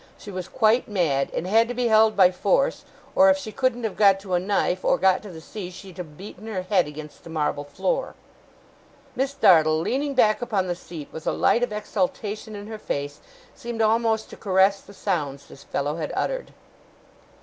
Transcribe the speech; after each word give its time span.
She 0.17 0.31
was 0.31 0.47
quite 0.47 0.87
mad, 0.87 1.29
and 1.31 1.45
had 1.45 1.67
to 1.67 1.75
be 1.75 1.87
held 1.87 2.15
by 2.17 2.31
force; 2.31 2.85
or, 3.13 3.29
if 3.29 3.37
she 3.37 3.51
couldn't 3.51 3.83
have 3.83 3.95
got 3.95 4.19
to 4.21 4.33
a 4.33 4.39
knife, 4.39 4.83
or 4.83 4.97
got 4.97 5.21
to 5.21 5.29
the 5.29 5.39
sea, 5.39 5.69
she'd 5.69 5.99
have 5.99 6.17
beaten 6.17 6.47
her 6.47 6.63
head 6.63 6.87
against 6.87 7.23
the 7.23 7.29
marble 7.29 7.63
floor.' 7.63 8.15
Miss 9.15 9.35
Dartle, 9.35 9.77
leaning 9.79 10.15
back 10.15 10.41
upon 10.41 10.65
the 10.65 10.73
seat, 10.73 11.09
with 11.11 11.27
a 11.27 11.31
light 11.31 11.61
of 11.61 11.71
exultation 11.71 12.55
in 12.55 12.65
her 12.65 12.79
face, 12.79 13.19
seemed 13.53 13.83
almost 13.83 14.27
to 14.31 14.35
caress 14.35 14.81
the 14.81 14.95
sounds 14.95 15.45
this 15.47 15.63
fellow 15.65 15.97
had 15.97 16.11
uttered. 16.15 16.51